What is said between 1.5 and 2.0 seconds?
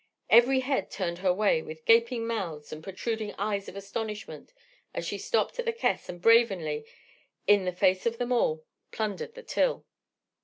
with